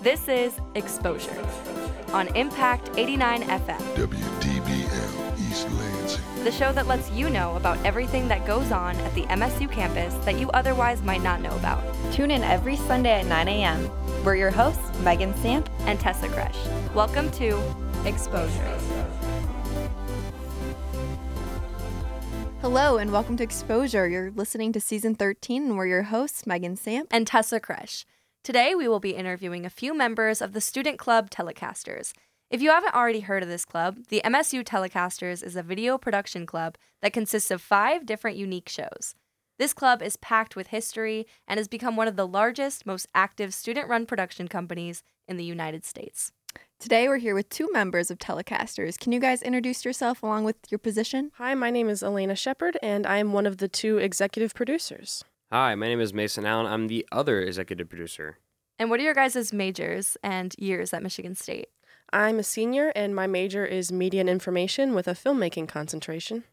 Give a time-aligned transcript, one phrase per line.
[0.00, 1.44] This is Exposure
[2.12, 6.44] on Impact 89 FM, WDBM East Lansing.
[6.44, 10.14] the show that lets you know about everything that goes on at the MSU campus
[10.24, 11.82] that you otherwise might not know about.
[12.12, 13.90] Tune in every Sunday at 9 a.m.
[14.24, 15.68] We're your hosts, Megan Samp.
[15.80, 16.94] And Tessa Kresch.
[16.94, 17.60] Welcome to
[18.04, 18.78] Exposure.
[22.60, 24.08] Hello and welcome to Exposure.
[24.08, 27.08] You're listening to season 13 and we're your hosts, Megan Samp.
[27.10, 28.04] and Tessa Kresch.
[28.48, 32.14] Today, we will be interviewing a few members of the Student Club Telecasters.
[32.48, 36.46] If you haven't already heard of this club, the MSU Telecasters is a video production
[36.46, 39.14] club that consists of five different unique shows.
[39.58, 43.52] This club is packed with history and has become one of the largest, most active
[43.52, 46.32] student run production companies in the United States.
[46.80, 48.98] Today we're here with two members of Telecasters.
[48.98, 51.32] Can you guys introduce yourself along with your position?
[51.36, 55.22] Hi, my name is Elena Shepard, and I am one of the two executive producers.
[55.50, 56.66] Hi, my name is Mason Allen.
[56.66, 58.36] I'm the other executive producer.
[58.78, 61.68] And what are your guys' majors and years at Michigan State?
[62.12, 66.44] I'm a senior, and my major is media and information with a filmmaking concentration.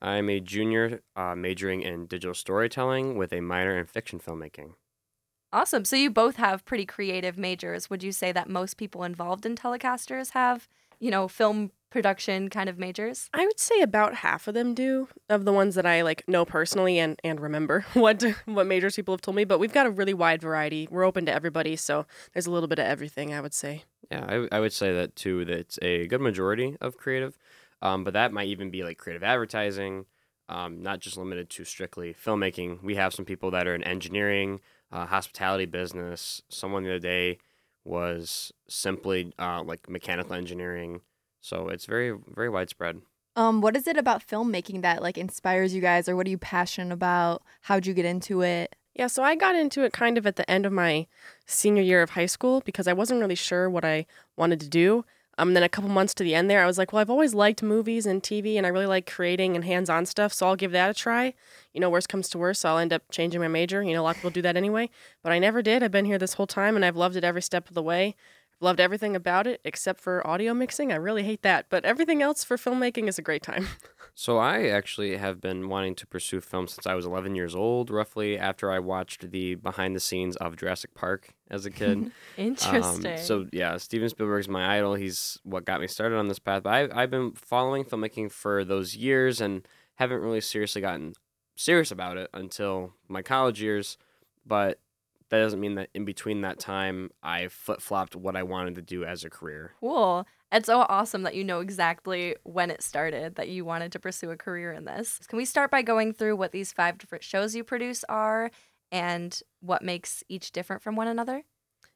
[0.00, 4.76] I'm a junior uh, majoring in digital storytelling with a minor in fiction filmmaking.
[5.52, 5.84] Awesome.
[5.84, 7.90] So you both have pretty creative majors.
[7.90, 12.68] Would you say that most people involved in Telecasters have, you know, film production kind
[12.68, 13.28] of majors?
[13.32, 16.44] I would say about half of them do, of the ones that I like know
[16.44, 19.44] personally and, and remember what what majors people have told me.
[19.44, 20.88] But we've got a really wide variety.
[20.90, 23.34] We're open to everybody, so there's a little bit of everything.
[23.34, 23.84] I would say.
[24.10, 25.44] Yeah, I, I would say that too.
[25.44, 27.38] That it's a good majority of creative,
[27.82, 30.06] um, but that might even be like creative advertising,
[30.48, 32.82] um, not just limited to strictly filmmaking.
[32.82, 34.60] We have some people that are in engineering,
[34.92, 36.42] uh, hospitality business.
[36.48, 37.38] Someone the other day
[37.84, 41.00] was simply uh, like mechanical engineering.
[41.48, 43.00] So it's very very widespread.
[43.36, 46.38] Um, what is it about filmmaking that like inspires you guys or what are you
[46.38, 47.42] passionate about?
[47.62, 48.74] How'd you get into it?
[48.94, 51.06] Yeah, so I got into it kind of at the end of my
[51.46, 55.04] senior year of high school because I wasn't really sure what I wanted to do.
[55.38, 57.32] Um, then a couple months to the end there, I was like, well, I've always
[57.32, 60.72] liked movies and TV, and I really like creating and hands-on stuff, so I'll give
[60.72, 61.32] that a try.
[61.72, 63.80] You know, worst comes to worst, I'll end up changing my major.
[63.80, 64.90] You know, a lot of people do that anyway,
[65.22, 65.84] but I never did.
[65.84, 68.16] I've been here this whole time, and I've loved it every step of the way.
[68.58, 70.90] I've loved everything about it except for audio mixing.
[70.92, 73.68] I really hate that, but everything else for filmmaking is a great time.
[74.20, 77.88] So I actually have been wanting to pursue film since I was 11 years old,
[77.88, 81.98] roughly after I watched the behind the scenes of Jurassic Park as a kid.
[82.36, 83.16] Um, Interesting.
[83.18, 84.94] so yeah, Steven Spielberg's my idol.
[84.94, 86.64] He's what got me started on this path.
[86.64, 91.12] But I, I've been following filmmaking for those years and haven't really seriously gotten
[91.54, 93.98] serious about it until my college years.
[94.44, 94.80] But
[95.30, 98.82] that doesn't mean that in between that time I flip flopped what I wanted to
[98.82, 99.74] do as a career.
[99.80, 100.26] cool.
[100.50, 104.30] It's so awesome that you know exactly when it started that you wanted to pursue
[104.30, 105.20] a career in this.
[105.28, 108.50] Can we start by going through what these five different shows you produce are
[108.90, 111.44] and what makes each different from one another?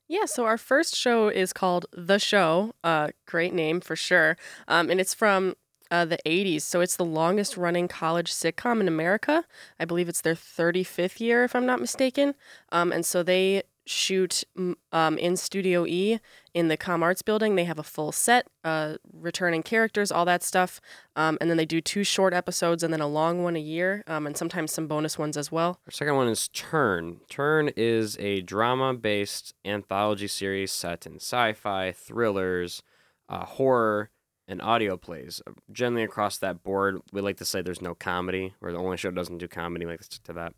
[0.09, 2.75] Yeah, so our first show is called The Show.
[2.85, 4.37] Uh, great name for sure.
[4.69, 5.55] Um, and it's from
[5.93, 6.63] uh, the 80s.
[6.63, 9.45] So it's the longest running college sitcom in America.
[9.79, 12.35] I believe it's their 35th year, if I'm not mistaken.
[12.73, 14.45] Um, and so they shoot
[14.93, 16.19] um, in Studio E
[16.55, 17.57] in the Com Arts building.
[17.57, 20.81] They have a full set, uh, returning characters, all that stuff.
[21.15, 24.03] Um, and then they do two short episodes and then a long one a year,
[24.07, 25.81] um, and sometimes some bonus ones as well.
[25.87, 27.21] Our second one is Turn.
[27.29, 32.83] Turn is a drama based anthology series set in sci fi, thrillers,
[33.29, 34.11] uh, horror,
[34.49, 35.41] and audio plays.
[35.47, 38.97] Uh, Generally, across that board, we like to say there's no comedy, or the only
[38.97, 39.87] show doesn't do comedy.
[39.87, 40.55] Like to stick to that.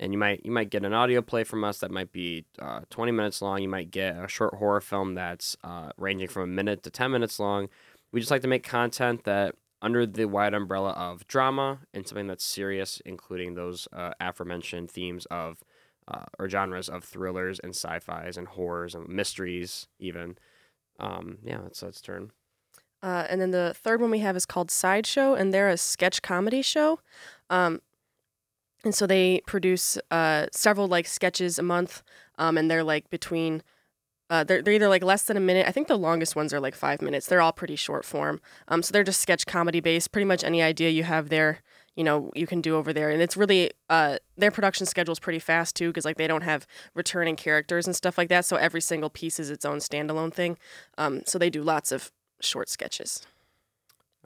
[0.00, 2.80] And you might you might get an audio play from us that might be uh,
[2.90, 3.60] 20 minutes long.
[3.62, 7.10] You might get a short horror film that's uh, ranging from a minute to 10
[7.10, 7.68] minutes long.
[8.12, 12.26] We just like to make content that under the wide umbrella of drama and something
[12.26, 15.58] that's serious, including those uh, aforementioned themes of
[16.06, 20.38] uh, or genres of thrillers and sci-fi's and horrors and mysteries, even.
[20.98, 22.32] Um, yeah, that's that's turn.
[23.02, 26.22] Uh, and then the third one we have is called Sideshow, and they're a sketch
[26.22, 27.00] comedy show.
[27.50, 27.80] Um,
[28.84, 32.02] and so they produce uh, several like sketches a month,
[32.38, 33.62] um, and they're like between.
[34.30, 35.66] Uh, they're, they're either like less than a minute.
[35.66, 37.26] I think the longest ones are like five minutes.
[37.26, 38.42] They're all pretty short form.
[38.68, 40.12] Um, so they're just sketch comedy based.
[40.12, 41.62] Pretty much any idea you have there,
[41.96, 43.08] you know, you can do over there.
[43.08, 46.42] And it's really uh, their production schedule is pretty fast too, because like they don't
[46.42, 48.44] have returning characters and stuff like that.
[48.44, 50.58] So every single piece is its own standalone thing.
[50.98, 53.26] Um, so they do lots of short sketches.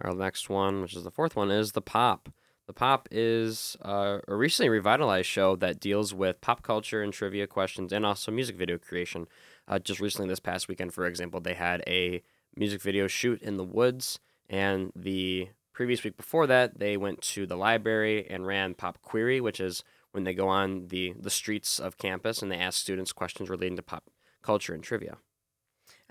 [0.00, 2.28] Our next one, which is the fourth one, is the Pop.
[2.66, 7.46] The Pop is uh, a recently revitalized show that deals with pop culture and trivia
[7.46, 9.26] questions, and also music video creation.
[9.68, 12.22] Uh, just recently, this past weekend, for example, they had a
[12.56, 14.18] music video shoot in the woods,
[14.48, 19.40] and the previous week before that, they went to the library and ran Pop Query,
[19.40, 19.82] which is
[20.12, 23.76] when they go on the the streets of campus and they ask students questions relating
[23.76, 24.04] to pop
[24.42, 25.16] culture and trivia.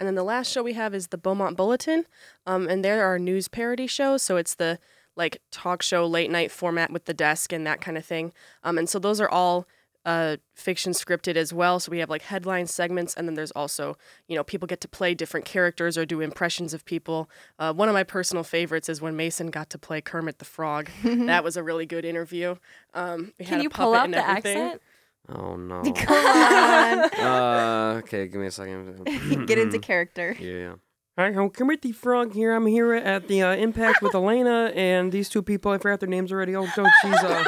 [0.01, 2.07] And then the last show we have is the Beaumont Bulletin,
[2.47, 4.23] um, and there are news parody shows.
[4.23, 4.79] So it's the
[5.15, 8.33] like talk show late night format with the desk and that kind of thing.
[8.63, 9.67] Um, and so those are all
[10.03, 11.79] uh, fiction scripted as well.
[11.79, 13.95] So we have like headline segments, and then there's also,
[14.27, 17.29] you know, people get to play different characters or do impressions of people.
[17.59, 20.89] Uh, one of my personal favorites is when Mason got to play Kermit the Frog.
[21.03, 22.55] that was a really good interview.
[22.95, 24.57] Um, Can a you pull out and the everything.
[24.57, 24.81] accent?
[25.33, 25.81] Oh no.
[25.95, 26.99] Come on.
[27.19, 29.05] uh, okay, give me a second.
[29.47, 30.35] Get into character.
[30.39, 30.73] Yeah, yeah.
[31.17, 32.53] Hi, I'm Kermit the Frog here.
[32.53, 35.71] I'm here at the uh, Impact with Elena and these two people.
[35.71, 36.55] I forgot their names already.
[36.55, 37.43] Oh, so she's uh,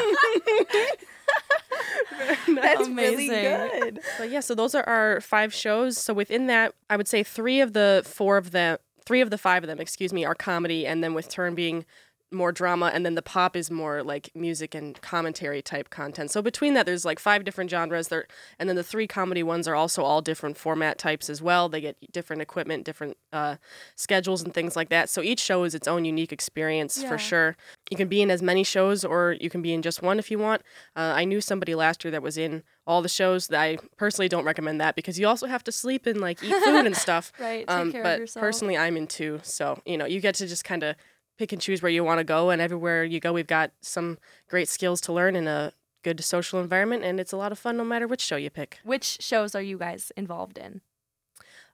[2.47, 3.79] That's really Amazing.
[3.79, 3.99] good.
[4.17, 5.97] But yeah, so those are our five shows.
[5.97, 9.37] So within that, I would say three of the four of them, three of the
[9.37, 11.85] five of them, excuse me, are comedy, and then with Turn being
[12.33, 16.31] more drama, and then the pop is more like music and commentary type content.
[16.31, 18.07] So between that, there's like five different genres.
[18.09, 18.25] There,
[18.59, 21.69] and then the three comedy ones are also all different format types as well.
[21.69, 23.55] They get different equipment, different uh,
[23.95, 25.09] schedules, and things like that.
[25.09, 27.09] So each show is its own unique experience Yeah.
[27.09, 27.55] for sure.
[27.91, 30.31] You can be in as many shows, or you can be in just one if
[30.31, 30.61] you want.
[30.95, 33.47] Uh, I knew somebody last year that was in all the shows.
[33.47, 36.53] That I personally don't recommend that because you also have to sleep and like eat
[36.63, 37.31] food and stuff.
[37.39, 37.67] Right.
[37.67, 38.41] Take Um, care but of yourself.
[38.41, 40.95] personally, I'm in two, so you know you get to just kind of
[41.37, 44.17] pick and choose where you want to go, and everywhere you go, we've got some
[44.49, 47.77] great skills to learn in a good social environment, and it's a lot of fun
[47.77, 48.79] no matter which show you pick.
[48.83, 50.81] Which shows are you guys involved in?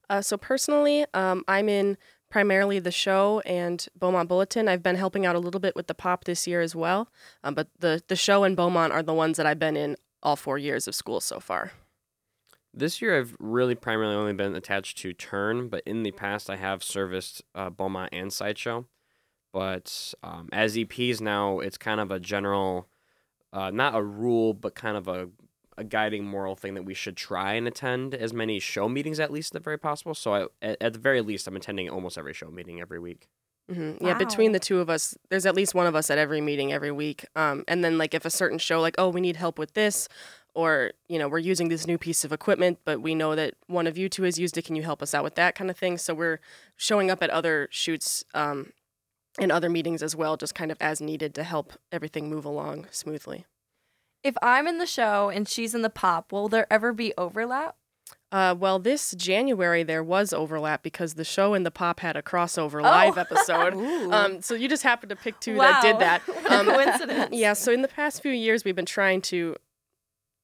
[0.09, 1.97] Uh, so personally, um, I'm in
[2.29, 4.67] primarily the show and Beaumont Bulletin.
[4.67, 7.09] I've been helping out a little bit with the pop this year as well,
[7.43, 10.35] um, but the the show and Beaumont are the ones that I've been in all
[10.35, 11.71] four years of school so far.
[12.73, 16.55] This year, I've really primarily only been attached to Turn, but in the past, I
[16.55, 18.85] have serviced uh, Beaumont and Sideshow.
[19.51, 22.87] But um, as EPs now, it's kind of a general,
[23.51, 25.29] uh, not a rule, but kind of a,
[25.77, 29.31] a guiding moral thing that we should try and attend as many show meetings at
[29.31, 30.13] least, at the very possible.
[30.13, 33.27] So I, at, at the very least, I'm attending almost every show meeting every week.
[33.69, 36.41] hmm Yeah, between the two of us, there's at least one of us at every
[36.41, 37.25] meeting every week.
[37.35, 40.07] Um, and then like if a certain show, like oh, we need help with this,
[40.55, 43.87] or you know we're using this new piece of equipment, but we know that one
[43.87, 44.65] of you two has used it.
[44.65, 45.97] Can you help us out with that kind of thing?
[45.97, 46.39] So we're
[46.75, 48.73] showing up at other shoots um,
[49.37, 52.87] and other meetings as well, just kind of as needed to help everything move along
[52.91, 53.45] smoothly.
[54.23, 57.75] If I'm in the show and she's in the pop, will there ever be overlap?
[58.31, 62.21] Uh, well, this January there was overlap because the show and the pop had a
[62.21, 63.21] crossover live Oh.
[63.21, 63.73] episode.
[64.13, 65.99] Um, so you just happened to pick two that did Wow.
[65.99, 66.21] that.
[66.27, 67.29] What a Um, coincidence.
[67.31, 69.55] Yeah, so in the past few years, we've been trying to,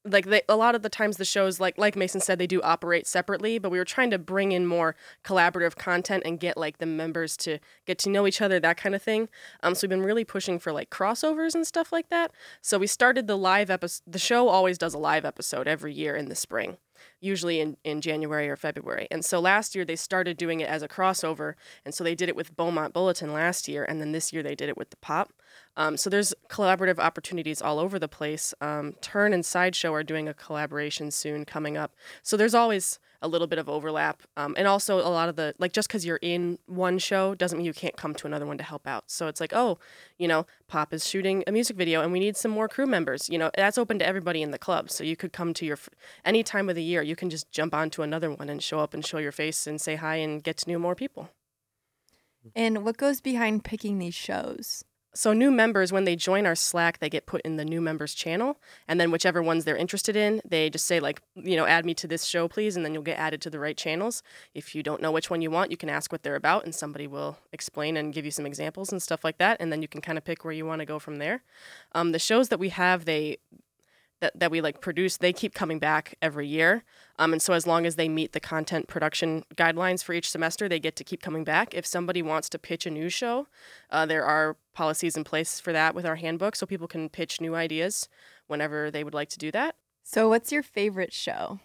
[0.08, 2.62] like, they, a lot of the times the shows, like like Mason said, they do
[2.62, 4.94] operate separately, but we were trying to bring in more
[5.24, 8.94] collaborative content and get like the members to get to know each other, that kind
[8.94, 9.28] of thing.
[9.62, 12.32] Um, so we've been really pushing for like crossovers and stuff like that.
[12.60, 14.02] So we started the live episode.
[14.06, 16.78] The show always does a live episode every year in the spring.
[17.20, 19.06] Usually in, in January or February.
[19.10, 21.54] And so last year they started doing it as a crossover.
[21.84, 23.84] And so they did it with Beaumont Bulletin last year.
[23.84, 25.32] And then this year they did it with the Pop.
[25.76, 28.54] Um, so there's collaborative opportunities all over the place.
[28.60, 31.94] Um, Turn and Sideshow are doing a collaboration soon coming up.
[32.22, 34.22] So there's always a little bit of overlap.
[34.36, 37.56] Um, and also a lot of the, like, just because you're in one show doesn't
[37.58, 39.04] mean you can't come to another one to help out.
[39.10, 39.78] So it's like, oh,
[40.18, 43.28] you know, Pop is shooting a music video and we need some more crew members.
[43.28, 44.90] You know, that's open to everybody in the club.
[44.90, 45.78] So you could come to your,
[46.24, 48.94] any time of the year, you can just jump onto another one and show up
[48.94, 51.30] and show your face and say hi and get to know more people.
[52.54, 54.84] And what goes behind picking these shows?
[55.16, 58.12] So new members, when they join our Slack, they get put in the new members
[58.12, 61.86] channel, and then whichever ones they're interested in, they just say like, you know, add
[61.86, 64.22] me to this show, please, and then you'll get added to the right channels.
[64.54, 66.74] If you don't know which one you want, you can ask what they're about, and
[66.74, 69.88] somebody will explain and give you some examples and stuff like that, and then you
[69.88, 71.42] can kind of pick where you want to go from there.
[71.92, 73.38] Um, the shows that we have, they
[74.20, 76.84] that, that we like produce, they keep coming back every year.
[77.18, 80.68] Um, and so as long as they meet the content production guidelines for each semester,
[80.68, 81.74] they get to keep coming back.
[81.74, 83.46] If somebody wants to pitch a new show,
[83.90, 87.40] uh, there are policies in place for that with our handbook, so people can pitch
[87.40, 88.08] new ideas
[88.46, 89.76] whenever they would like to do that.
[90.02, 91.60] So, what's your favorite show?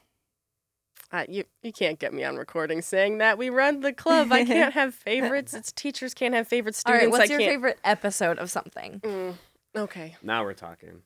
[1.12, 4.32] Uh, you you can't get me on recording saying that we run the club.
[4.32, 5.54] I can't have favorites.
[5.54, 7.04] It's teachers can't have favorite students.
[7.04, 7.52] right, what's I your can't.
[7.52, 9.02] favorite episode of something?
[9.04, 9.34] Mm,
[9.76, 10.16] okay.
[10.24, 11.02] Now we're talking.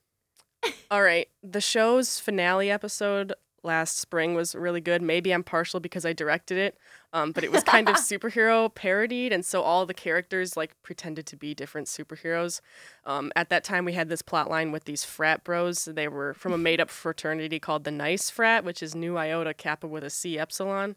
[0.91, 1.27] All right.
[1.43, 3.33] The show's finale episode
[3.65, 5.01] last spring was really good.
[5.01, 6.77] Maybe I'm partial because I directed it,
[7.11, 11.25] um, but it was kind of superhero parodied, and so all the characters like pretended
[11.25, 12.61] to be different superheroes.
[13.05, 15.85] Um, at that time, we had this plot line with these frat bros.
[15.85, 19.87] They were from a made-up fraternity called the Nice Frat, which is Nu Iota Kappa
[19.87, 20.95] with a C epsilon.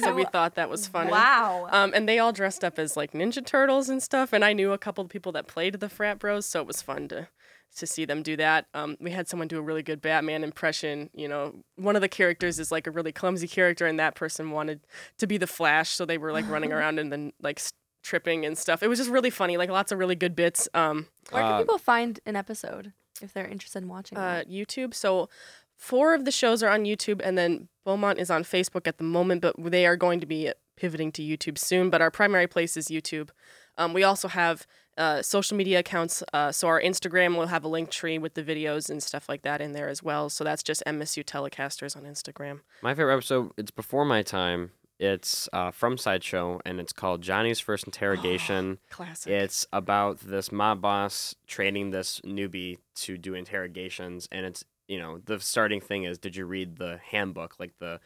[0.00, 1.10] so we thought that was funny.
[1.10, 1.68] Wow.
[1.70, 4.32] Um, and they all dressed up as like Ninja Turtles and stuff.
[4.32, 6.82] And I knew a couple of people that played the frat bros, so it was
[6.82, 7.28] fun to
[7.76, 8.66] to see them do that.
[8.74, 11.08] Um, we had someone do a really good Batman impression.
[11.14, 14.50] You know, one of the characters is like a really clumsy character, and that person
[14.50, 14.80] wanted
[15.18, 17.60] to be the Flash, so they were like running around and then like
[18.02, 18.82] tripping and stuff.
[18.82, 20.68] It was just really funny, like lots of really good bits.
[20.74, 24.18] Um, Where can Uh, people find an episode if they're interested in watching?
[24.18, 24.50] uh, that?
[24.50, 24.94] YouTube.
[24.94, 25.28] So
[25.76, 29.04] four of the shows are on YouTube, and then Beaumont is on Facebook at the
[29.04, 31.90] moment, but they are going to be pivoting to YouTube soon.
[31.90, 33.30] But our primary place is YouTube.
[33.78, 34.66] Um, we also have
[35.00, 36.22] uh, social media accounts.
[36.32, 39.42] Uh, so our Instagram will have a link tree with the videos and stuff like
[39.42, 40.28] that in there as well.
[40.28, 42.60] So that's just MSU Telecasters on Instagram.
[42.82, 44.72] My favorite episode, it's before my time.
[44.98, 48.78] It's uh, from Sideshow, and it's called Johnny's First Interrogation.
[48.90, 49.32] Classic.
[49.32, 55.18] It's about this mob boss training this newbie to do interrogations, and it's you know
[55.24, 57.98] the starting thing is, did you read the handbook, like the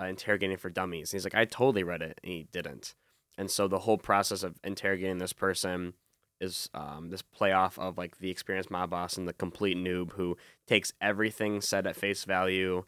[0.00, 1.12] uh, interrogating for dummies?
[1.12, 2.94] And he's like, I totally read it, and he didn't.
[3.36, 5.94] And so the whole process of interrogating this person
[6.40, 10.36] is um, this playoff of like the experienced mob boss and the complete noob who
[10.66, 12.84] takes everything said at face value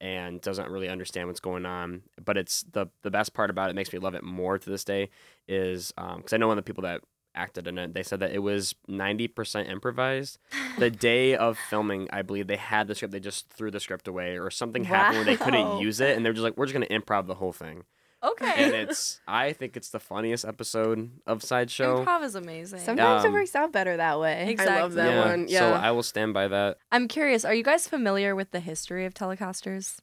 [0.00, 2.02] and doesn't really understand what's going on.
[2.22, 4.84] But it's the the best part about it makes me love it more to this
[4.84, 5.10] day
[5.48, 7.00] is because I know one of the people that
[7.34, 7.94] acted in it.
[7.94, 10.38] They said that it was ninety percent improvised.
[10.78, 13.12] the day of filming, I believe they had the script.
[13.12, 16.24] They just threw the script away, or something happened where they couldn't use it, and
[16.24, 17.84] they're just like, "We're just gonna improv the whole thing."
[18.32, 18.64] Okay.
[18.64, 22.04] And it's I think it's the funniest episode of Sideshow.
[22.04, 22.80] Improv is amazing.
[22.80, 24.50] Sometimes it Um, works out better that way.
[24.50, 24.76] Exactly.
[24.76, 25.48] I love that yeah, one.
[25.48, 25.80] So Yeah.
[25.80, 26.78] I will stand by that.
[26.92, 27.44] I'm curious.
[27.44, 29.98] Are you guys familiar with the history of Telecasters?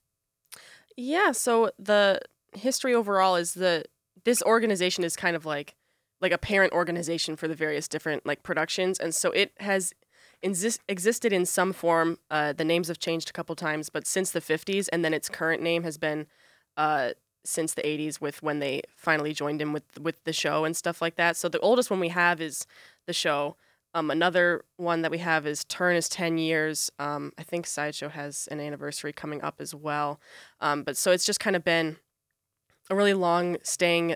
[0.95, 2.21] Yeah, so the
[2.53, 3.83] history overall is the
[4.25, 5.75] this organization is kind of like
[6.21, 9.93] like a parent organization for the various different like productions and so it has
[10.41, 14.31] exist, existed in some form uh, the names have changed a couple times but since
[14.31, 16.27] the 50s and then its current name has been
[16.77, 17.09] uh,
[17.45, 21.01] since the 80s with when they finally joined in with with the show and stuff
[21.01, 22.65] like that so the oldest one we have is
[23.05, 23.55] the show
[23.95, 26.91] um, another one that we have is Turn is 10 years.
[26.97, 30.19] Um, I think Sideshow has an anniversary coming up as well.
[30.59, 31.97] Um, but so it's just kind of been
[32.89, 34.15] a really long staying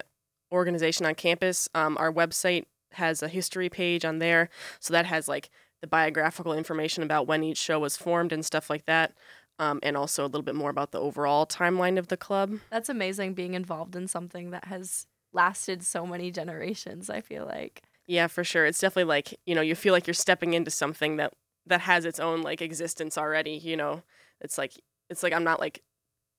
[0.52, 1.70] organization on campus.
[1.76, 4.50] Um, our website has a history page on there.
[4.80, 5.50] So that has like
[5.82, 9.14] the biographical information about when each show was formed and stuff like that.
[9.60, 12.60] Um, and also a little bit more about the overall timeline of the club.
[12.70, 17.82] That's amazing being involved in something that has lasted so many generations, I feel like.
[18.06, 18.66] Yeah, for sure.
[18.66, 21.34] It's definitely like, you know, you feel like you're stepping into something that
[21.66, 24.04] that has its own like existence already, you know.
[24.42, 24.74] It's like
[25.10, 25.82] it's like I'm not like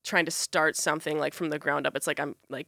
[0.04, 1.96] trying to start something like from the ground up.
[1.96, 2.66] It's like I'm like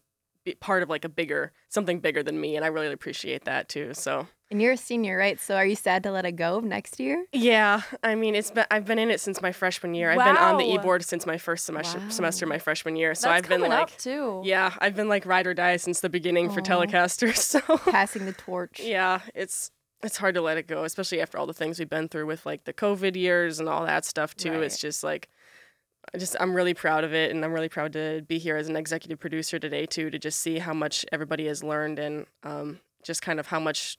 [0.61, 3.95] part of like a bigger something bigger than me and I really appreciate that too.
[3.95, 5.39] So, And you're a senior, right?
[5.39, 7.25] So are you sad to let it go next year?
[7.33, 10.11] yeah, I mean, it's been I've been in it since my freshman year.
[10.11, 10.75] I've been on the Wow.
[10.75, 12.09] e-board since my first semester Wow.
[12.09, 13.15] semester my freshman year.
[13.15, 14.43] So That's I've been like too.
[14.45, 16.65] yeah, I've been like ride or die since the beginning for Aw.
[16.65, 17.37] Telecasters.
[17.61, 18.81] So Passing the torch.
[18.83, 19.71] Yeah, it's
[20.03, 22.47] it's hard to let it go, especially after all the things we've been through with
[22.47, 24.53] like the COVID years and all that stuff too.
[24.53, 24.63] Right.
[24.63, 25.29] It's just like
[26.15, 28.69] I just I'm really proud of it and I'm really proud to be here as
[28.69, 32.81] an executive producer today too to just see how much everybody has learned and um,
[33.05, 33.99] just kind of how much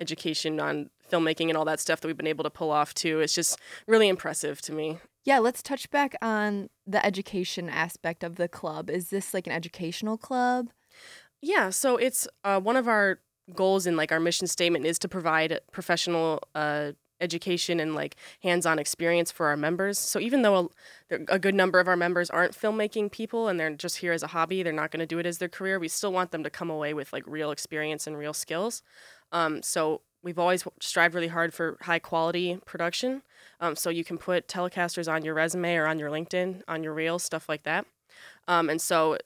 [0.00, 3.20] education on filmmaking and all that stuff that we've been able to pull off too.
[3.20, 4.98] It's just really impressive to me.
[5.24, 8.90] Yeah, let's touch back on the education aspect of the club.
[8.90, 10.70] Is this like an educational club?
[11.40, 13.20] Yeah, so it's uh, one of our
[13.54, 16.92] goals in like our mission statement is to provide professional uh,
[17.22, 19.98] education and like hands-on experience for our members.
[19.98, 20.70] So even though
[21.10, 24.22] a, a good number of our members aren't filmmaking people and they're just here as
[24.22, 25.78] a hobby, they're not going to do it as their career.
[25.78, 28.82] We still want them to come away with like real experience and real skills.
[29.30, 33.22] Um, so we've always strived really hard for high quality production.
[33.60, 36.94] Um, so you can put telecasters on your resume or on your LinkedIn, on your
[36.94, 37.86] reels, stuff like that.
[38.46, 39.18] Um, and so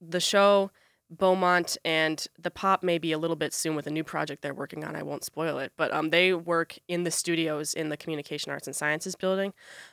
[0.00, 0.70] the show
[1.16, 4.54] Beaumont and the Pop may be a little bit soon with a new project they're
[4.54, 4.96] working on.
[4.96, 8.66] I won't spoil it, but um, they work in the studios in the Communication Arts
[8.66, 9.52] and Sciences building,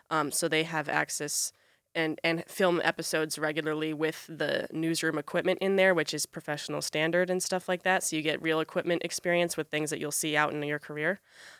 [0.09, 1.53] um, so they have access
[1.93, 7.29] and and film episodes regularly with the newsroom equipment in there, which is professional standard
[7.29, 8.03] and stuff like that.
[8.03, 11.19] So you get real equipment experience with things that you'll see out in your career.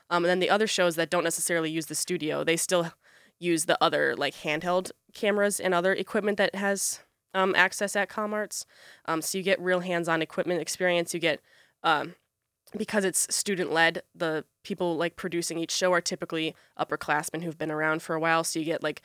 [0.10, 2.94] Um, and then the other shows that don't necessarily use the studio, they still
[3.40, 7.00] use the other like handheld cameras and other equipment that has
[7.34, 8.66] um, access at ComArts.
[9.06, 11.14] Um, so you get real hands-on equipment experience.
[11.14, 11.42] You get
[11.84, 12.16] um,
[12.78, 14.04] because it's student led.
[14.16, 18.44] The people like producing each show are typically upperclassmen who've been around for a while.
[18.44, 19.02] So you get like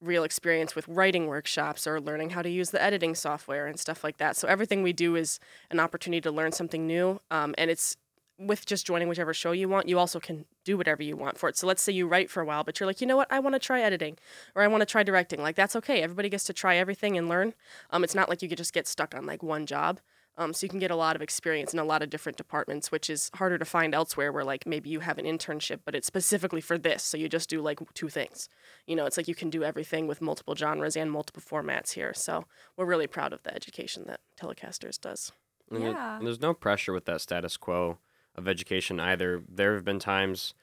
[0.00, 4.02] real experience with writing workshops or learning how to use the editing software and stuff
[4.02, 4.36] like that.
[4.36, 5.38] So everything we do is
[5.70, 7.20] an opportunity to learn something new.
[7.30, 7.96] Um, and it's
[8.40, 11.48] with just joining whichever show you want, you also can do whatever you want for
[11.50, 11.56] it.
[11.58, 13.38] So let's say you write for a while, but you're like, you know what, I
[13.38, 14.16] want to try editing
[14.54, 15.42] or I want to try directing.
[15.42, 16.00] Like that's okay.
[16.02, 17.52] Everybody gets to try everything and learn.
[17.90, 20.00] Um, it's not like you could just get stuck on like one job.
[20.38, 22.90] Um, so you can get a lot of experience in a lot of different departments,
[22.90, 24.32] which is harder to find elsewhere.
[24.32, 27.50] Where like maybe you have an internship, but it's specifically for this, so you just
[27.50, 28.48] do like two things.
[28.86, 32.14] You know, it's like you can do everything with multiple genres and multiple formats here.
[32.14, 35.32] So we're really proud of the education that Telecasters does.
[35.70, 36.16] And there- Yeah.
[36.16, 37.98] and there's no pressure with that status quo
[38.40, 39.42] of education either.
[39.48, 40.54] There have been times,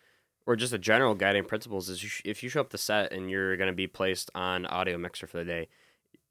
[0.45, 3.11] or just a general guiding principles is you sh- if you show up the set
[3.11, 5.67] and you're going to be placed on audio mixer for the day,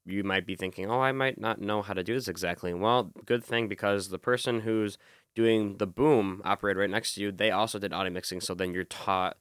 [0.05, 2.73] you might be thinking, oh, I might not know how to do this exactly.
[2.73, 4.97] Well, good thing because the person who's
[5.35, 8.41] doing the boom operator right next to you, they also did audio mixing.
[8.41, 9.37] So then you're taught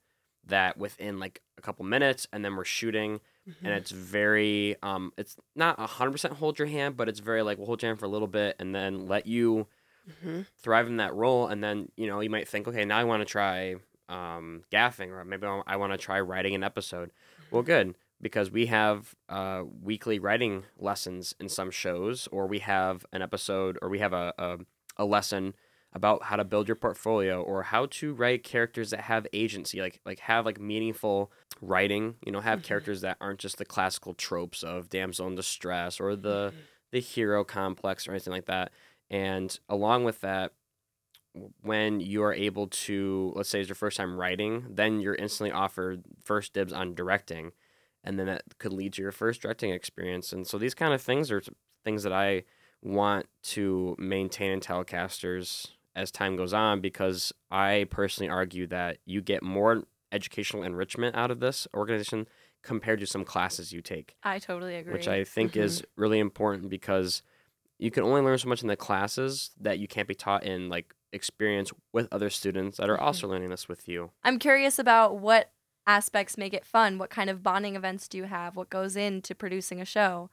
[0.46, 3.20] that within like a couple minutes, and then we're shooting
[3.62, 7.42] and it's very um it's not a hundred percent hold your hand but it's very
[7.42, 9.68] like we'll hold your hand for a little bit and then let you
[10.22, 13.04] hmm thrive in that role and then you know you might think okay now i
[13.04, 13.74] want to try
[14.08, 17.10] um gaffing or maybe i want to try writing an episode.
[17.50, 23.04] Well good because we have uh, weekly writing lessons in some shows or we have
[23.12, 24.58] an episode or we have a, a,
[24.96, 25.54] a lesson
[25.92, 30.00] about how to build your portfolio or how to write characters that have agency like
[30.04, 34.62] like have like meaningful writing you know have characters that aren't just the classical tropes
[34.62, 36.52] of damsel in distress or the
[36.92, 38.72] the hero complex or anything like that
[39.10, 40.52] and along with that
[41.62, 45.52] when you are able to let's say it's your first time writing then you're instantly
[45.52, 47.52] offered first dibs on directing
[48.02, 51.02] and then that could lead to your first directing experience and so these kind of
[51.02, 51.42] things are
[51.84, 52.42] things that i
[52.82, 59.20] want to maintain in telecasters as time goes on because i personally argue that you
[59.20, 59.82] get more
[60.12, 62.26] educational enrichment out of this organization
[62.62, 64.92] compared to some classes you take I totally agree.
[64.92, 67.22] which I think is really important because
[67.78, 70.68] you can only learn so much in the classes that you can't be taught in
[70.68, 73.04] like experience with other students that are mm-hmm.
[73.04, 74.10] also learning this with you.
[74.24, 75.50] I'm curious about what
[75.86, 76.98] aspects make it fun.
[76.98, 78.56] What kind of bonding events do you have?
[78.56, 80.30] What goes into producing a show?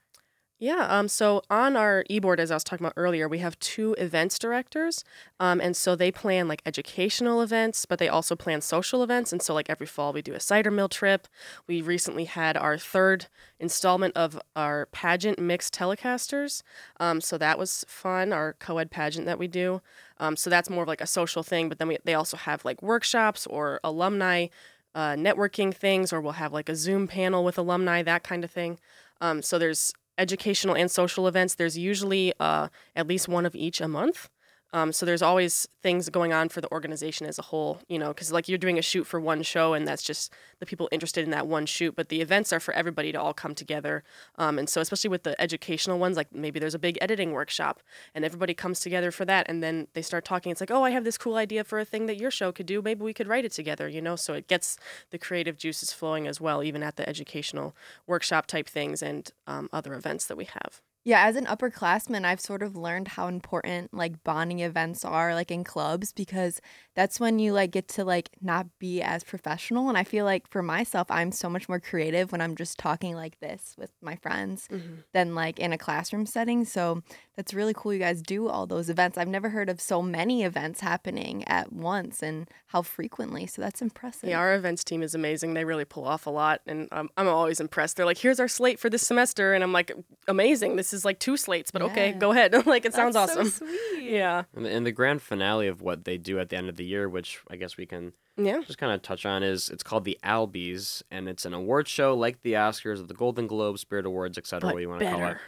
[0.63, 0.86] Yeah.
[0.88, 1.10] Um.
[1.10, 5.03] So on our e-board, as I was talking about earlier, we have two events directors,
[5.39, 9.34] um, and so they plan like educational events, but they also plan social events.
[9.34, 11.27] And so like every fall, we do a cider mill trip.
[11.67, 13.25] We recently had our third
[13.60, 16.62] installment of our pageant mixed telecasters.
[16.98, 17.20] Um.
[17.20, 18.32] So that was fun.
[18.32, 19.82] Our co-ed pageant that we do.
[20.17, 20.38] Um.
[20.38, 22.81] So that's more of like a social thing, but then we they also have like
[22.81, 24.48] workshops or alumni.
[24.96, 28.51] Uh, networking things, or we'll have like a Zoom panel with alumni, that kind of
[28.51, 28.77] thing.
[29.22, 31.55] Um, so there's educational and social events.
[31.55, 34.29] There's usually uh, at least one of each a month.
[34.74, 38.07] Um, so there's always things going on for the organization as a whole, you know,
[38.07, 41.24] because like you're doing a shoot for one show and that's just the people interested
[41.24, 41.96] in that one shoot.
[41.96, 44.03] But the events are for everybody to all come together.
[44.38, 47.81] Um, and so especially with the educational ones, like maybe there's a big editing workshop
[48.16, 49.46] and everybody comes together for that.
[49.48, 50.51] And then they start talking.
[50.51, 52.66] It's like, oh, I have this cool idea for a thing that your show could
[52.66, 52.81] do.
[52.81, 54.16] Maybe we could write it together, you know.
[54.16, 54.77] So it gets
[55.12, 57.75] the creative juices flowing as well, even at the educational
[58.07, 60.81] workshop type things and um, other events that we have.
[61.05, 65.51] Yeah, as an upperclassman, I've sort of learned how important like bonding events are like
[65.51, 66.61] in clubs because
[66.96, 70.48] that's when you like get to like not be as professional and I feel like
[70.48, 74.16] for myself, I'm so much more creative when I'm just talking like this with my
[74.16, 74.70] friends
[75.11, 76.63] than like in a classroom setting.
[76.63, 77.01] So
[77.35, 79.18] that's really cool you guys do all those events.
[79.18, 83.48] I've never heard of so many events happening at once and how frequently.
[83.48, 84.29] So that's impressive.
[84.29, 85.53] Yeah, our events team is amazing.
[85.53, 87.98] They really pull off a lot, and um, I'm always impressed.
[87.98, 89.92] They're like, "Here's our slate for this semester," and I'm like,
[90.27, 90.75] "Amazing!
[90.75, 93.68] This is like two slates, but okay, go ahead." like, it sounds That's so awesome.
[93.68, 94.12] sweet.
[94.12, 96.75] Yeah, And the, and the grand finale of what they do at the end of
[96.75, 98.62] the year, which I guess we can yeah.
[98.62, 102.16] just kind of touch on, is it's called the Albies, and it's an award show
[102.16, 104.72] like the Oscars or the Golden Globe, Spirit Awards, etc.
[104.72, 105.22] What you want to call it.
[105.22, 105.40] better.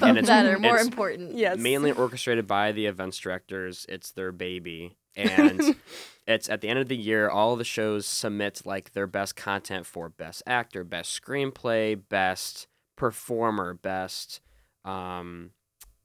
[0.00, 1.34] And it's, Better, more it's important.
[1.34, 1.58] Yes.
[1.58, 3.86] mainly orchestrated by the events directors.
[3.88, 4.96] It's their baby.
[5.16, 5.76] And
[6.26, 9.86] it's at the end of the year, all the shows submit like their best content
[9.86, 14.40] for best actor, best screenplay, best performer, best
[14.84, 15.50] um,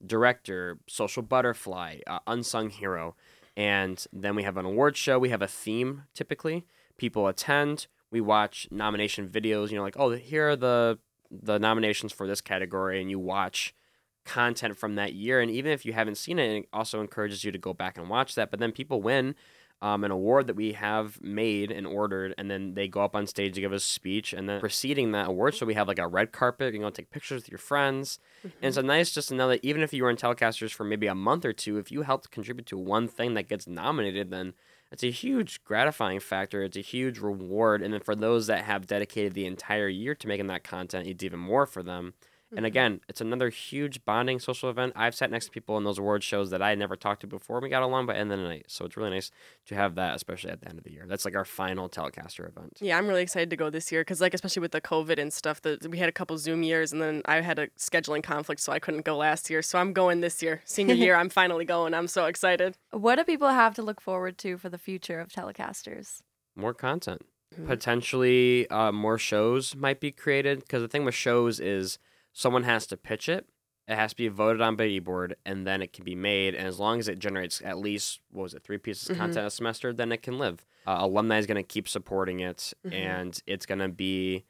[0.04, 3.14] director, social butterfly, uh, unsung hero.
[3.56, 5.18] And then we have an award show.
[5.18, 6.66] We have a theme typically.
[6.96, 7.86] People attend.
[8.10, 9.70] We watch nomination videos.
[9.70, 10.98] You know, like oh, here are the
[11.30, 13.74] the nominations for this category, and you watch
[14.24, 15.40] content from that year.
[15.40, 18.08] And even if you haven't seen it, it also encourages you to go back and
[18.08, 18.50] watch that.
[18.50, 19.34] But then people win
[19.82, 23.26] um, an award that we have made and ordered, and then they go up on
[23.26, 24.32] stage to give a speech.
[24.32, 26.74] And then preceding that award show, we have like a red carpet.
[26.74, 28.18] You can go take pictures with your friends.
[28.42, 30.84] And it's a nice just to know that even if you were in telecasters for
[30.84, 34.30] maybe a month or two, if you helped contribute to one thing that gets nominated,
[34.30, 34.52] then
[34.92, 36.62] it's a huge gratifying factor.
[36.62, 37.80] It's a huge reward.
[37.80, 41.24] And then for those that have dedicated the entire year to making that content, it's
[41.24, 42.14] even more for them.
[42.56, 44.92] And again, it's another huge bonding social event.
[44.96, 47.26] I've sat next to people in those award shows that I had never talked to
[47.28, 47.60] before.
[47.60, 48.64] We got along by end of the night.
[48.66, 49.30] So it's really nice
[49.66, 51.04] to have that, especially at the end of the year.
[51.06, 52.78] That's like our final Telecaster event.
[52.80, 55.32] Yeah, I'm really excited to go this year because, like, especially with the COVID and
[55.32, 58.60] stuff, the, we had a couple Zoom years, and then I had a scheduling conflict,
[58.60, 59.62] so I couldn't go last year.
[59.62, 61.14] So I'm going this year, senior year.
[61.14, 61.94] I'm finally going.
[61.94, 62.76] I'm so excited.
[62.90, 66.20] What do people have to look forward to for the future of Telecasters?
[66.56, 67.22] More content.
[67.56, 67.66] Mhm.
[67.66, 70.60] Potentially, uh, more shows might be created.
[70.60, 71.98] Because the thing with shows is
[72.32, 73.48] someone has to pitch it.
[73.88, 76.54] It has to be voted on by e-board, and then it can be made.
[76.54, 79.18] And as long as it generates at least what was it, three pieces of Mhm.
[79.18, 80.64] content a semester, then it can live.
[80.86, 82.92] Uh, alumni is going to keep supporting it, Mhm.
[82.92, 84.44] and it's going to be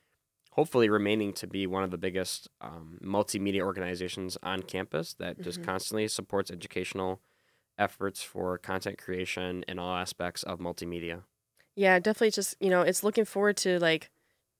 [0.52, 5.60] hopefully remaining to be one of the biggest um, multimedia organizations on campus that just
[5.60, 5.64] Mhm.
[5.64, 7.22] constantly supports educational
[7.78, 11.24] efforts for content creation in all aspects of multimedia.
[11.76, 12.32] Yeah, definitely.
[12.32, 14.10] Just you know, it's looking forward to like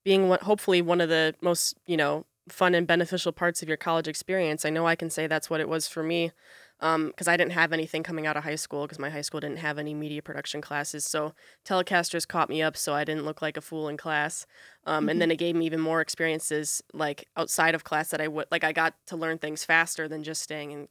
[0.04, 3.76] being what hopefully one of the most you know fun and beneficial parts of your
[3.76, 4.64] college experience.
[4.64, 6.32] I know I can say that's what it was for me,
[6.80, 9.58] because I didn't have anything coming out of high school because my high school didn't
[9.58, 11.04] have any media production classes.
[11.04, 14.46] So Telecasters caught me up, so I didn't look like a fool in class.
[14.86, 18.28] Um, And then it gave me even more experiences like outside of class that I
[18.28, 18.64] would like.
[18.64, 20.88] I got to learn things faster than just staying in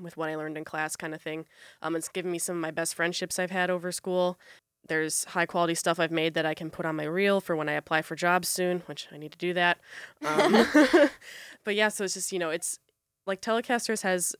[0.00, 1.46] with what I learned in class, kind of thing.
[1.82, 4.38] Um, it's given me some of my best friendships I've had over school
[4.88, 7.68] there's high quality stuff I've made that I can put on my reel for when
[7.68, 9.78] I apply for jobs soon, which I need to do that.
[10.24, 10.66] Um,
[11.64, 12.78] but yeah, so it's just you know, it's
[13.26, 14.34] like Telecasters has,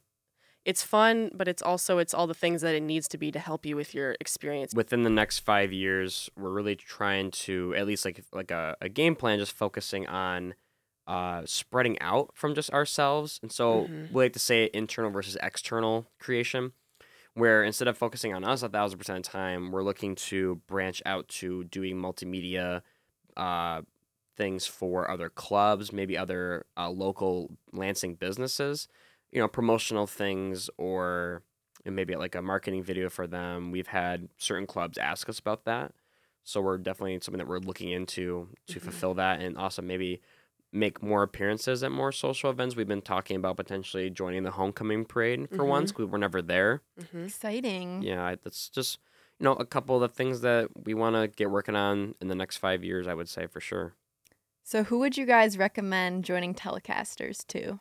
[0.65, 3.39] it's fun, but it's also it's all the things that it needs to be to
[3.39, 4.75] help you with your experience.
[4.75, 8.89] Within the next five years, we're really trying to at least like like a, a
[8.89, 10.55] game plan, just focusing on
[11.07, 13.39] uh, spreading out from just ourselves.
[13.43, 14.11] And so Mhm.
[14.11, 16.73] we like to say internal versus external creation,
[17.39, 20.57] where instead of focusing on us a thousand percent of the time, we're looking to
[20.67, 22.83] branch out to doing multimedia
[23.37, 23.83] uh,
[24.37, 28.89] things for other clubs, maybe other uh, local Lansing businesses,
[29.33, 31.43] you know, promotional things or
[31.85, 33.71] maybe like a marketing video for them.
[33.71, 35.93] We've had certain clubs ask us about that.
[36.45, 38.83] So we're definitely something that we're looking into to Mhm.
[38.83, 40.21] fulfill that and also maybe
[40.73, 42.77] make more appearances at more social events.
[42.77, 45.67] We've been talking about potentially joining the homecoming parade for Mhm.
[45.67, 46.83] once 'cause we're never there.
[46.97, 48.03] hmm Exciting.
[48.03, 48.99] Yeah, that's just
[49.39, 52.29] you know a couple of the things that we want to get working on in
[52.29, 53.07] the next five years.
[53.09, 53.95] I would say for sure.
[54.63, 57.81] So, who would you guys recommend joining Telecasters to?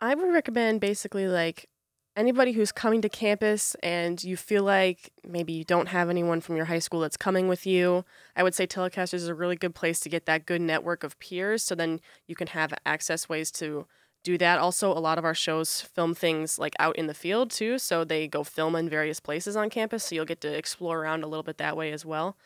[0.00, 1.68] I would recommend basically like
[2.16, 6.56] anybody who's coming to campus and you feel like maybe you don't have anyone from
[6.56, 8.04] your high school that's coming with you.
[8.36, 11.18] I would say Telecasters is a really good place to get that good network of
[11.18, 13.86] peers so then you can have access ways to
[14.24, 14.58] do that.
[14.58, 18.04] Also, a lot of our shows film things like out in the field too, so
[18.04, 21.26] they go film in various places on campus, so you'll get to explore around a
[21.26, 22.36] little bit that way as well.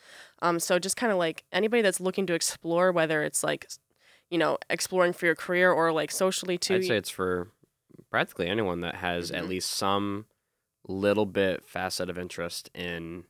[0.40, 3.68] Um, so just kind of like anybody that's looking to explore, whether it's like,
[4.30, 6.76] you know, exploring for your career or like socially too.
[6.76, 7.48] I'd say it's for
[8.10, 9.48] practically anyone that has at Mhm.
[9.48, 10.26] least some
[10.88, 13.26] little bit facet of interest in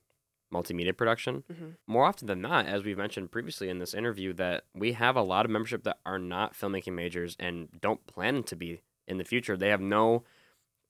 [0.53, 1.43] multimedia production.
[1.51, 1.77] Mhm.
[1.87, 5.23] More often than not, as we've mentioned previously in this interview, that we have a
[5.23, 9.25] lot of membership that are not filmmaking majors and don't plan to be in the
[9.25, 9.57] future.
[9.57, 10.25] They have no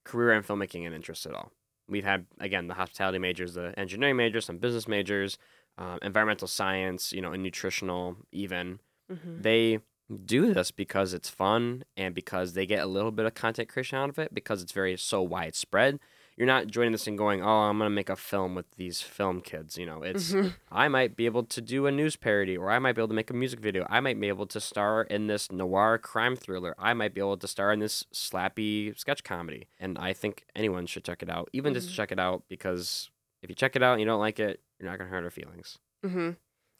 [0.03, 1.51] career in filmmaking and interest at all.
[1.87, 5.37] We've had again the hospitality majors, the engineering majors, some business majors,
[5.77, 9.41] um, environmental science, you know, and nutritional even Mhm.
[9.41, 9.79] they
[10.25, 13.97] do this because it's fun and because they get a little bit of content creation
[13.97, 15.99] out of it because it's very so widespread.
[16.37, 19.41] You're not joining this and going, "Oh, I'm gonna make a film with these film
[19.41, 20.53] kids." You know, it's Mhm.
[20.71, 23.15] I might be able to do a news parody, or I might be able to
[23.15, 23.87] make a music video.
[23.89, 26.75] I might be able to star in this noir crime thriller.
[26.77, 29.67] I might be able to star in this slappy sketch comedy.
[29.79, 31.95] And I think anyone should check it out, even just to Mhm.
[31.97, 33.09] check it out, because
[33.41, 35.31] if you check it out and you don't like it, you're not gonna hurt our
[35.31, 35.79] feelings.
[36.03, 36.31] hmm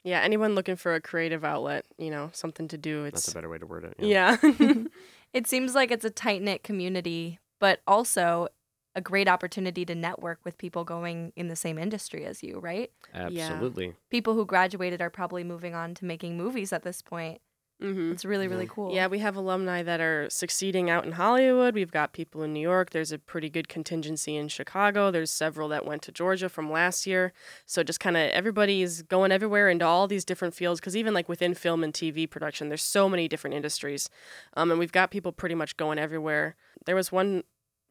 [0.04, 3.04] Yeah, anyone looking for a creative outlet, you know, something to do.
[3.04, 3.96] That's a better way to word it.
[4.00, 4.38] yeah.
[5.34, 8.48] It seems like it's a tight knit community, but also
[8.96, 12.90] a great opportunity to network with people going in the same industry as you, right?
[13.14, 13.52] Yeah.
[13.52, 13.94] Absolutely.
[14.10, 17.42] People who graduated are probably moving on to making movies at this point.
[17.80, 18.92] Hmm It's really, really cool.
[18.94, 21.76] Yeah, we have alumni that are succeeding out in Hollywood.
[21.76, 22.90] We've got people in New York.
[22.90, 25.12] There's a pretty good contingency in Chicago.
[25.12, 27.34] There's several that went to Georgia from last year.
[27.66, 31.30] So just kind of everybody's going everywhere into all these different fields because even like
[31.30, 34.10] within film and TV production, there's so many different industries.
[34.56, 36.56] Um, and we've got people pretty much going everywhere.
[36.86, 37.44] There was one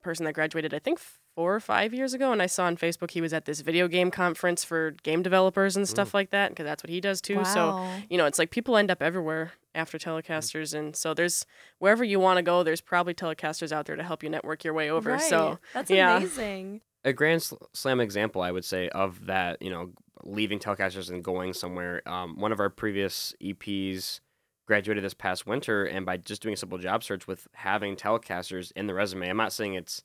[0.03, 1.01] person that graduated, I think,
[1.37, 3.87] four or five years ago, and I saw on Facebook he was at this video
[3.87, 7.44] game conference for game developers and stuff like that because that's what he does too.
[7.44, 11.46] So you know, it's like people end up everywhere after telecasters, and so there's
[11.79, 14.75] wherever you want to go, there's probably telecasters out there to help you network your
[14.75, 15.12] way over.
[15.12, 15.22] Right.
[15.22, 16.16] So that's yeah.
[16.16, 16.81] amazing.
[17.05, 19.90] a grand slam example i would say of that you know
[20.25, 24.18] leaving telecasters and going somewhere um, one of our previous eps
[24.66, 28.72] graduated this past winter, and by just doing a simple job search with having telecasters
[28.77, 30.03] in the resume, I'm not saying it's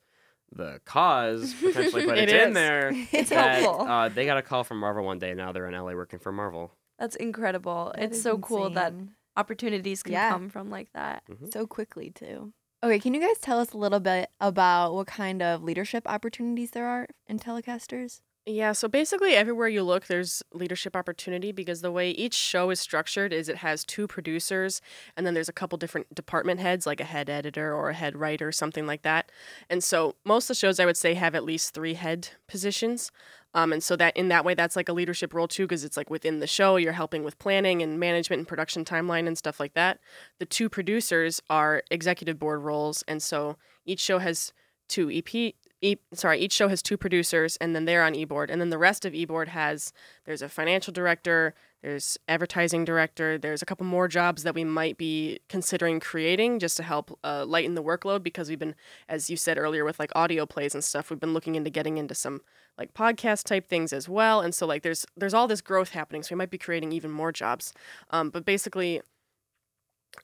[0.51, 2.91] the cause potentially, but It it's in there.
[3.11, 3.87] It's that, helpful.
[3.87, 5.33] Uh, they got a call from Marvel one day.
[5.33, 6.71] Now they're in LA working for Marvel.
[6.99, 7.91] That's incredible.
[7.95, 8.93] That it's is so cool that
[9.37, 10.29] opportunities can Yeah.
[10.29, 11.23] come from like that.
[11.51, 12.53] so quickly too.
[12.83, 16.71] Okay, can you guys tell us a little bit about what kind of leadership opportunities
[16.71, 18.21] there are in telecasters?
[18.47, 22.79] Yeah, so basically everywhere you look, there's leadership opportunity because the way each show is
[22.79, 24.81] structured is it has two producers
[25.15, 28.17] and then there's a couple different department heads, like a head editor or a head
[28.17, 29.31] writer, or something like that.
[29.69, 33.11] And so most of the shows I would say have at least three head positions.
[33.53, 35.97] Um, and so that in that way, that's like a leadership role too, because it's
[35.97, 39.59] like within the show, you're helping with planning and management and production timeline and stuff
[39.59, 39.99] like that.
[40.39, 44.51] The two producers are executive board roles, and so each show has
[44.87, 45.53] two EP.
[45.81, 48.77] E, sorry, each show has two producers, and then they're on eBoard, and then the
[48.77, 49.91] rest of eBoard has
[50.25, 54.97] there's a financial director, there's advertising director, there's a couple more jobs that we might
[54.97, 58.75] be considering creating just to help uh, lighten the workload because we've been,
[59.09, 61.97] as you said earlier, with like audio plays and stuff, we've been looking into getting
[61.97, 62.41] into some
[62.77, 66.21] like podcast type things as well, and so like there's there's all this growth happening,
[66.21, 67.73] so we might be creating even more jobs,
[68.11, 69.01] um, but basically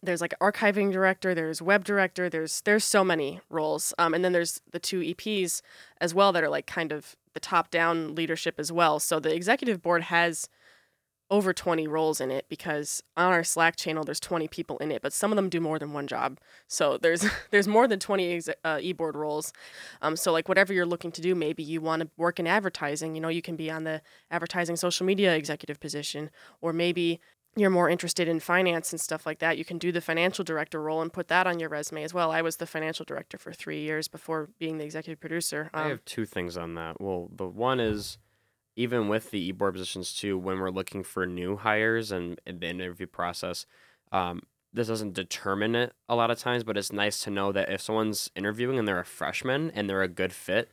[0.04, 4.34] there's like archiving director there's web director there's there's so many roles um, and then
[4.34, 5.62] there's the two eps
[6.02, 9.00] as well that are like kind of the top down leadership as well.
[9.00, 10.50] So the executive board has
[11.30, 15.02] over 20 roles in it because on our slack channel there's 20 people in it
[15.02, 16.40] but some of them do more than one job.
[16.68, 19.54] So there's there's more than 20 exe- uh, e-board roles.
[20.02, 23.14] Um, so like whatever you're looking to do maybe you want to work in advertising
[23.14, 27.20] you know you can be on the advertising social media executive position or maybe
[27.58, 30.82] you're more interested in finance and stuff like that, you can do the financial director
[30.82, 32.32] role and put that on your resume as well.
[32.32, 35.70] I was the financial director for three years before being the executive producer.
[35.74, 37.02] I Um, have two things on that.
[37.02, 38.18] Well, the one is
[38.76, 42.68] even with the e-board positions too, when we're looking for new hires and in the
[42.68, 43.66] interview process,
[44.12, 47.72] um, this doesn't determine it a lot of times, but it's nice to know that
[47.72, 50.70] if someone's interviewing and they're a freshman and they're a good fit,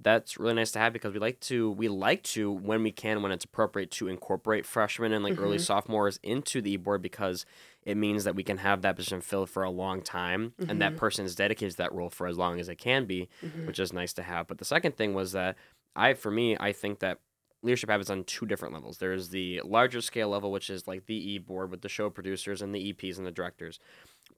[0.00, 3.22] that's really nice to have because we like to we like to when we can
[3.22, 5.60] when it's appropriate to incorporate freshmen and like early Mhm.
[5.60, 7.44] sophomores into the e-board because
[7.84, 10.94] it means that we can have that position filled for a long time and that
[10.94, 10.96] Mhm.
[10.96, 13.66] person is dedicated to that role for as long as it can be mhm.
[13.66, 14.46] which is nice to have.
[14.46, 15.56] But the second thing was that
[15.94, 17.18] I, for me, I think that
[17.62, 18.98] leadership happens on two different levels.
[18.98, 22.62] There's the larger scale level, which is like the E board with the show producers
[22.62, 23.78] and the EPs and the directors.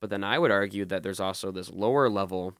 [0.01, 2.55] But then I would argue that there's also this lower level,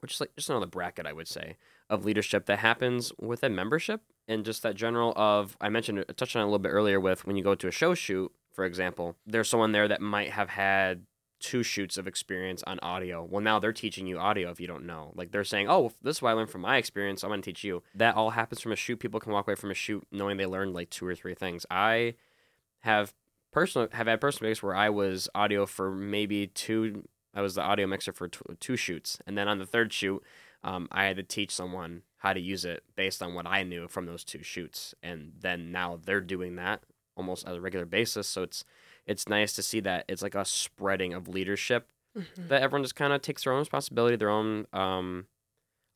[0.00, 1.56] which is like just another bracket, I would say,
[1.88, 6.12] of leadership that happens within a membership and just that general of I mentioned I
[6.12, 8.32] touched on it a little bit earlier with when you go to a show shoot,
[8.52, 11.06] for example, there's someone there that might have had
[11.38, 13.22] two shoots of experience on audio.
[13.22, 15.12] Well, now they're teaching you audio if you don't know.
[15.14, 17.22] Like they're saying, "Oh, this is what I learned from my experience.
[17.22, 18.98] I'm going to teach you." That all happens from a shoot.
[18.98, 21.66] People can walk away from a shoot knowing they learned like two or three things.
[21.70, 22.14] I
[22.80, 23.12] have
[23.52, 27.04] personal have had personal experience where I was audio for maybe two.
[27.36, 30.22] I was the audio mixer for t- two shoots, and then on the third shoot,
[30.64, 33.86] um, I had to teach someone how to use it based on what I knew
[33.86, 36.82] from those two shoots, and then now they're doing that
[37.16, 38.26] almost as a regular basis.
[38.26, 38.64] So it's
[39.06, 42.48] it's nice to see that it's like a spreading of leadership Mhm.
[42.48, 45.26] that everyone just kind of takes their own responsibility, their own um,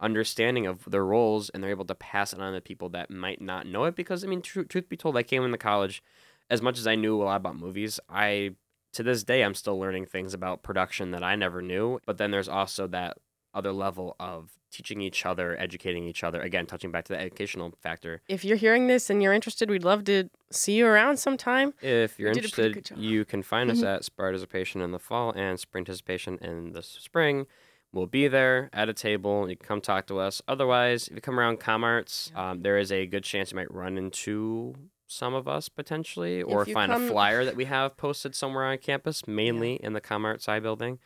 [0.01, 3.41] understanding of their roles, and they're able to pass it on to people that might
[3.41, 3.97] not know it.
[3.97, 6.03] Because I mean, tru- truth be told, I came into college
[6.49, 8.01] as much as I knew a lot about movies.
[8.09, 8.55] I
[8.93, 12.01] to this day I'm still learning things about production that I never knew.
[12.07, 13.19] But then there's also that
[13.55, 16.41] other level of teaching each other, educating each other.
[16.41, 18.23] Again, touching back to the educational factor.
[18.29, 21.75] If you're hearing this and you're interested, we'd love to see you around sometime.
[21.83, 26.39] If you're interested, you can find us at Sparticipation in the fall and Spring Participation
[26.41, 27.47] in the spring.
[27.93, 29.51] We'll be there at a table.
[29.51, 30.41] You can come talk to us.
[30.47, 33.99] Otherwise, if you come around ComArts, um, there is a good chance you might run
[33.99, 34.77] into
[35.11, 38.65] some of us potentially, or If you find a flyer that we have posted somewhere
[38.65, 41.01] on campus, mainly in the ComArts side building.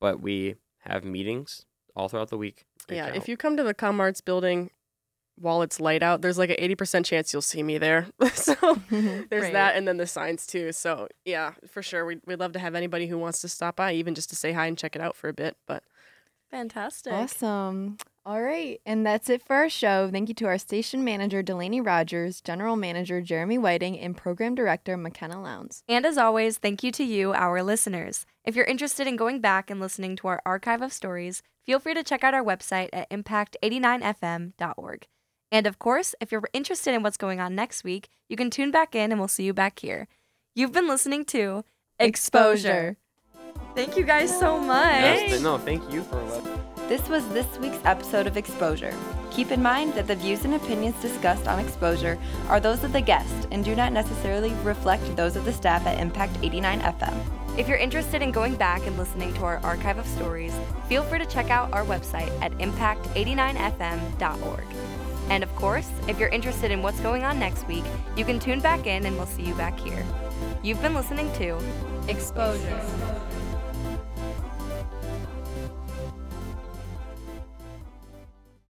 [0.00, 1.64] But we have meetings
[1.94, 2.64] all throughout the week.
[2.88, 3.16] Reach yeah, out.
[3.16, 4.70] if you come to the ComArts building
[5.36, 8.08] while it's light out, there's like an 80% chance you'll see me there.
[8.34, 8.54] so
[8.90, 9.52] there's Great.
[9.52, 10.72] that and then the signs too.
[10.72, 12.04] So yeah, for sure.
[12.04, 14.52] We'd, we'd love to have anybody who wants to stop by, even just to say
[14.52, 15.56] hi and check it out for a bit.
[15.66, 15.84] But
[16.50, 17.12] Fantastic.
[17.12, 17.98] Awesome.
[18.26, 18.80] All right.
[18.86, 20.08] And that's it for our show.
[20.10, 24.96] Thank you to our station manager, Delaney Rogers, general manager, Jeremy Whiting, and program director,
[24.96, 25.82] McKenna Lowndes.
[25.88, 28.24] And as always, thank you to you, our listeners.
[28.42, 31.92] If you're interested in going back and listening to our archive of stories, feel free
[31.92, 35.06] to check out our website at impact89fm.org.
[35.52, 38.70] And of course, if you're interested in what's going on next week, you can tune
[38.70, 40.08] back in and we'll see you back here.
[40.54, 41.64] You've been listening to
[41.98, 42.96] Exposure.
[43.74, 45.00] Thank you guys so much.
[45.00, 46.53] Yes, no, thank you for what.
[46.88, 48.94] This was this week's episode of Exposure.
[49.30, 52.18] Keep in mind that the views and opinions discussed on Exposure
[52.48, 55.98] are those of the guest and do not necessarily reflect those of the staff at
[55.98, 57.18] Impact 89 FM.
[57.56, 60.54] If you're interested in going back and listening to our archive of stories,
[60.86, 64.64] feel free to check out our website at impact89fm.org.
[65.30, 68.60] And of course, if you're interested in what's going on next week, you can tune
[68.60, 70.04] back in and we'll see you back here.
[70.62, 71.58] You've been listening to
[72.08, 72.78] Exposure.